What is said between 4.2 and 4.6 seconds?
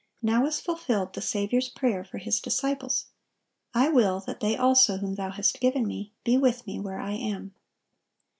that they